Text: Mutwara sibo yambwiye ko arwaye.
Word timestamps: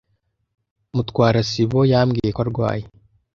Mutwara 0.95 1.39
sibo 1.49 1.79
yambwiye 1.91 2.29
ko 2.35 2.39
arwaye. 2.45 2.85